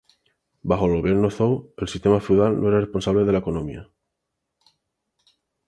Bajo 0.71 0.87
el 0.89 0.95
gobierno 0.99 1.29
zhou, 1.35 1.53
el 1.83 1.91
sistema 1.93 2.23
feudal 2.29 2.57
no 2.63 2.71
era 2.71 2.81
responsable 2.81 3.27
de 3.29 3.33
la 3.37 3.43
economía. 3.45 3.87